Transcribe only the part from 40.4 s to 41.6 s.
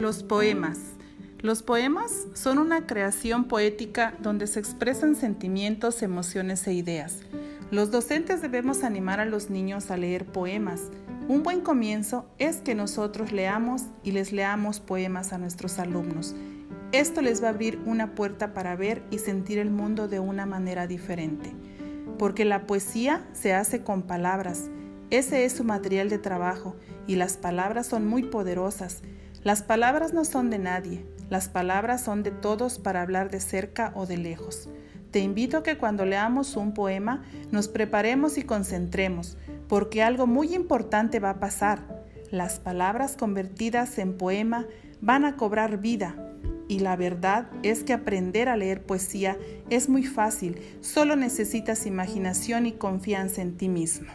importante va a